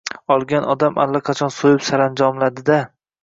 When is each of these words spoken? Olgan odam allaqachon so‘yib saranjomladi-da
Olgan 0.35 0.63
odam 0.73 0.95
allaqachon 1.03 1.53
so‘yib 1.57 1.85
saranjomladi-da 1.91 2.79